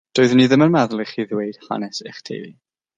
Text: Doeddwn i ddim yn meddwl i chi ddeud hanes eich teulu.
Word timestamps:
Doeddwn 0.17 0.39
i 0.45 0.47
ddim 0.53 0.63
yn 0.67 0.73
meddwl 0.77 1.03
i 1.05 1.05
chi 1.11 1.27
ddeud 1.33 1.63
hanes 1.69 2.05
eich 2.09 2.27
teulu. 2.31 2.55